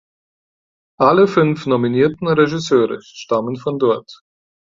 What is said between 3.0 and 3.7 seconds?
stammen